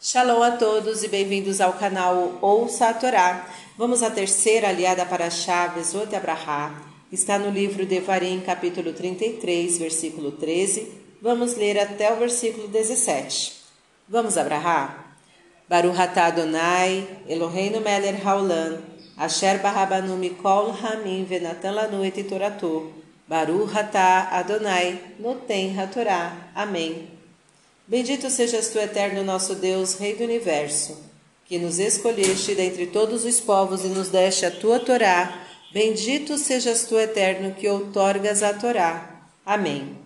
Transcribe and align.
Shalom 0.00 0.44
a 0.44 0.52
todos 0.52 1.02
e 1.02 1.08
bem-vindos 1.08 1.60
ao 1.60 1.72
canal 1.72 2.38
Ouça 2.40 2.88
a 2.88 2.94
Torá. 2.94 3.48
Vamos 3.76 4.00
à 4.00 4.08
terceira 4.08 4.68
aliada 4.68 5.04
para 5.04 5.28
Chaves, 5.28 5.92
Ot 5.92 6.14
Abrahá. 6.14 6.70
Está 7.10 7.36
no 7.36 7.50
livro 7.50 7.84
de 7.84 7.98
Varim, 7.98 8.38
capítulo 8.38 8.92
33, 8.92 9.76
versículo 9.76 10.30
13. 10.30 10.88
Vamos 11.20 11.56
ler 11.56 11.80
até 11.80 12.12
o 12.12 12.16
versículo 12.16 12.68
17. 12.68 13.54
Vamos 14.08 14.38
Abrahá? 14.38 15.16
Baruch 15.68 15.98
atah 15.98 16.26
Adonai, 16.26 17.04
Eloheinu 17.28 17.80
melech 17.80 18.22
haolam, 18.24 18.78
asher 19.16 19.58
barabanu 19.58 20.16
mikol 20.16 20.70
hamim 20.80 21.24
venatan 21.24 21.74
lanu 21.74 22.04
et 22.04 22.22
toratou. 22.22 22.92
Baruch 23.26 23.74
atah 23.74 24.28
Adonai, 24.30 25.16
noten 25.18 25.76
hatorá. 25.76 26.52
Amém. 26.54 27.17
Bendito 27.88 28.28
sejas 28.28 28.68
tu, 28.68 28.78
eterno 28.78 29.24
nosso 29.24 29.54
Deus, 29.54 29.94
Rei 29.94 30.14
do 30.14 30.22
universo, 30.22 30.94
que 31.46 31.58
nos 31.58 31.78
escolheste 31.78 32.54
dentre 32.54 32.86
todos 32.88 33.24
os 33.24 33.40
povos 33.40 33.82
e 33.82 33.88
nos 33.88 34.10
deste 34.10 34.44
a 34.44 34.50
tua 34.50 34.78
Torá. 34.78 35.46
Bendito 35.72 36.36
sejas 36.36 36.84
tu, 36.84 36.98
eterno, 36.98 37.54
que 37.54 37.66
outorgas 37.66 38.42
a 38.42 38.52
Torá. 38.52 39.22
Amém. 39.44 39.96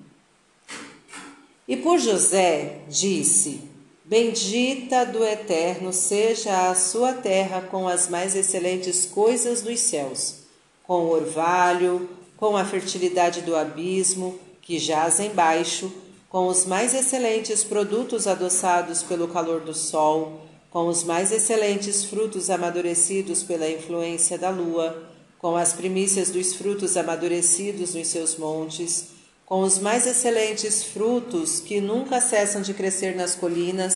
E 1.66 1.76
por 1.76 1.98
José 1.98 2.82
disse: 2.88 3.62
Bendita 4.04 5.04
do 5.04 5.24
Eterno 5.24 5.92
seja 5.92 6.70
a 6.70 6.76
sua 6.76 7.12
terra 7.12 7.62
com 7.62 7.88
as 7.88 8.08
mais 8.08 8.36
excelentes 8.36 9.06
coisas 9.06 9.60
dos 9.60 9.80
céus, 9.80 10.36
com 10.84 11.06
o 11.06 11.10
orvalho, 11.10 12.08
com 12.36 12.56
a 12.56 12.64
fertilidade 12.64 13.40
do 13.40 13.56
abismo 13.56 14.38
que 14.60 14.78
jaz 14.78 15.18
embaixo 15.18 15.92
com 16.32 16.48
os 16.48 16.64
mais 16.64 16.94
excelentes 16.94 17.62
produtos 17.62 18.26
adoçados 18.26 19.02
pelo 19.02 19.28
calor 19.28 19.60
do 19.60 19.74
sol, 19.74 20.40
com 20.70 20.88
os 20.88 21.04
mais 21.04 21.30
excelentes 21.30 22.06
frutos 22.06 22.48
amadurecidos 22.48 23.42
pela 23.42 23.68
influência 23.68 24.38
da 24.38 24.48
lua, 24.48 25.10
com 25.38 25.54
as 25.54 25.74
primícias 25.74 26.30
dos 26.30 26.54
frutos 26.54 26.96
amadurecidos 26.96 27.94
nos 27.94 28.06
seus 28.06 28.38
montes, 28.38 29.08
com 29.44 29.60
os 29.60 29.78
mais 29.78 30.06
excelentes 30.06 30.82
frutos 30.82 31.60
que 31.60 31.82
nunca 31.82 32.18
cessam 32.18 32.62
de 32.62 32.72
crescer 32.72 33.14
nas 33.14 33.34
colinas, 33.34 33.92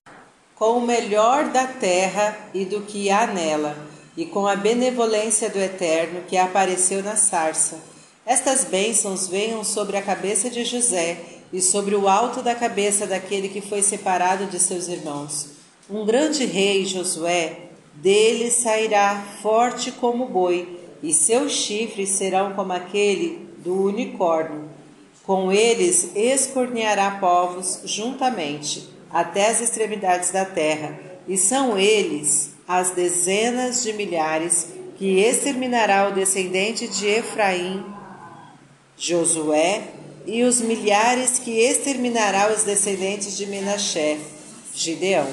com 0.54 0.76
o 0.76 0.86
melhor 0.86 1.50
da 1.52 1.66
terra 1.66 2.36
e 2.52 2.66
do 2.66 2.82
que 2.82 3.08
há 3.08 3.26
nela, 3.26 3.74
e 4.14 4.26
com 4.26 4.46
a 4.46 4.54
benevolência 4.54 5.48
do 5.48 5.58
Eterno 5.58 6.20
que 6.28 6.36
apareceu 6.36 7.02
na 7.02 7.16
sarça. 7.16 7.78
Estas 8.26 8.64
bênçãos 8.64 9.26
venham 9.26 9.64
sobre 9.64 9.96
a 9.96 10.02
cabeça 10.02 10.50
de 10.50 10.66
José 10.66 11.35
e 11.52 11.60
sobre 11.60 11.94
o 11.94 12.08
alto 12.08 12.42
da 12.42 12.54
cabeça 12.54 13.06
daquele 13.06 13.48
que 13.48 13.60
foi 13.60 13.82
separado 13.82 14.46
de 14.46 14.58
seus 14.58 14.88
irmãos. 14.88 15.48
Um 15.88 16.04
grande 16.04 16.44
rei, 16.44 16.84
Josué, 16.84 17.66
dele 17.94 18.50
sairá 18.50 19.24
forte 19.40 19.92
como 19.92 20.26
boi, 20.26 20.80
e 21.02 21.12
seus 21.12 21.52
chifres 21.52 22.10
serão 22.10 22.54
como 22.54 22.72
aquele 22.72 23.48
do 23.58 23.84
unicórnio. 23.84 24.64
Com 25.22 25.52
eles 25.52 26.10
escorneará 26.14 27.12
povos 27.20 27.80
juntamente, 27.84 28.88
até 29.10 29.48
as 29.48 29.60
extremidades 29.60 30.30
da 30.30 30.44
terra, 30.44 30.98
e 31.28 31.36
são 31.36 31.78
eles 31.78 32.52
as 32.66 32.90
dezenas 32.90 33.82
de 33.82 33.92
milhares 33.92 34.68
que 34.96 35.20
exterminará 35.20 36.08
o 36.08 36.14
descendente 36.14 36.88
de 36.88 37.06
Efraim, 37.06 37.84
Josué, 38.96 39.82
e 40.26 40.42
os 40.42 40.60
milhares 40.60 41.38
que 41.38 41.60
exterminará 41.60 42.52
os 42.52 42.64
descendentes 42.64 43.36
de 43.36 43.46
Menaché, 43.46 44.18
Gideão. 44.74 45.28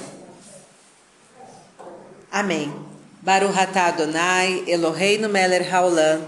Amém. 2.31 2.71
Baruch 3.21 3.57
atah 3.57 3.87
Adonai, 3.87 4.63
Eloheinu 4.67 5.29
melech 5.29 5.69
haolam, 5.69 6.21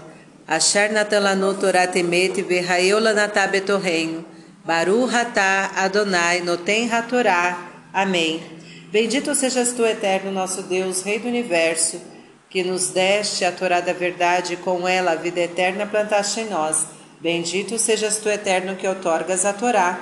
asher 0.48 0.90
natan 0.90 1.20
lanu 1.20 1.54
Torah 1.54 1.86
temet 1.86 2.42
v'hayeu 2.42 2.98
lanatah 2.98 3.46
betorreino. 3.46 4.24
Baruch 4.64 5.14
atah 5.14 5.70
Adonai, 5.76 6.40
noten 6.40 6.90
hatorá. 6.90 7.70
Amém. 7.92 8.42
Bendito 8.90 9.34
sejas 9.34 9.72
tu, 9.72 9.84
eterno 9.84 10.32
nosso 10.32 10.62
Deus, 10.62 11.02
Rei 11.02 11.18
do 11.18 11.28
Universo, 11.28 12.00
que 12.48 12.64
nos 12.64 12.88
deste 12.88 13.44
a 13.44 13.52
Torá 13.52 13.80
da 13.80 13.92
verdade 13.92 14.54
e 14.54 14.56
com 14.56 14.88
ela 14.88 15.12
a 15.12 15.16
vida 15.16 15.40
eterna 15.40 15.86
plantaste 15.86 16.40
em 16.40 16.48
nós. 16.48 16.86
Bendito 17.26 17.76
sejas 17.76 18.18
tu, 18.18 18.28
eterno, 18.28 18.76
que 18.76 18.86
outorgas 18.86 19.44
a 19.44 19.52
Torá. 19.52 19.98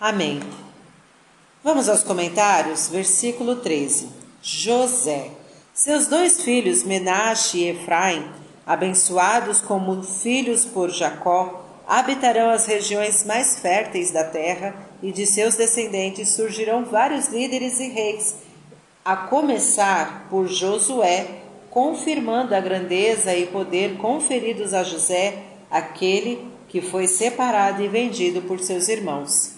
Amém. 0.00 0.40
Vamos 1.62 1.86
aos 1.86 2.02
comentários? 2.02 2.88
Versículo 2.88 3.56
13. 3.56 4.08
José. 4.40 5.32
Seus 5.74 6.06
dois 6.06 6.40
filhos, 6.40 6.82
Menashe 6.82 7.58
e 7.58 7.68
Efraim, 7.68 8.26
abençoados 8.64 9.60
como 9.60 10.02
filhos 10.02 10.64
por 10.64 10.88
Jacó, 10.88 11.62
habitarão 11.86 12.48
as 12.48 12.64
regiões 12.64 13.22
mais 13.26 13.58
férteis 13.58 14.10
da 14.10 14.24
terra 14.24 14.74
e 15.02 15.12
de 15.12 15.26
seus 15.26 15.54
descendentes 15.56 16.30
surgirão 16.30 16.86
vários 16.86 17.28
líderes 17.28 17.80
e 17.80 17.88
reis, 17.90 18.36
a 19.04 19.14
começar 19.14 20.26
por 20.30 20.48
Josué, 20.48 21.26
confirmando 21.68 22.54
a 22.54 22.60
grandeza 22.60 23.34
e 23.34 23.44
poder 23.44 23.98
conferidos 23.98 24.72
a 24.72 24.82
José, 24.82 25.36
aquele 25.70 26.51
que 26.72 26.80
foi 26.80 27.06
separado 27.06 27.82
e 27.82 27.88
vendido 27.88 28.40
por 28.40 28.58
seus 28.58 28.88
irmãos. 28.88 29.50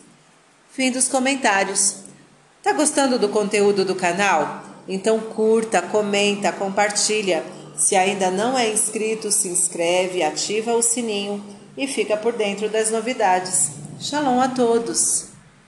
Fim 0.68 0.90
dos 0.90 1.06
comentários. 1.06 1.98
Tá 2.60 2.72
gostando 2.72 3.20
do 3.20 3.28
conteúdo 3.28 3.84
do 3.84 3.94
canal? 3.94 4.64
Então 4.88 5.20
curta, 5.20 5.80
comenta, 5.80 6.50
compartilha. 6.50 7.44
Se 7.76 7.94
ainda 7.94 8.32
não 8.32 8.58
é 8.58 8.68
inscrito, 8.68 9.30
se 9.30 9.46
inscreve, 9.46 10.24
ativa 10.24 10.72
o 10.72 10.82
sininho 10.82 11.40
e 11.76 11.86
fica 11.86 12.16
por 12.16 12.32
dentro 12.32 12.68
das 12.68 12.90
novidades. 12.90 13.70
Shalom 14.00 14.40
a 14.40 14.48
todos! 14.48 15.33